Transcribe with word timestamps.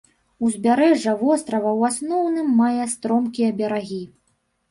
Узбярэжжа 0.45 1.11
вострава 1.19 1.71
ў 1.79 1.91
асноўным 1.91 2.49
мае 2.61 2.85
стромкія 2.95 3.49
берагі. 3.59 4.01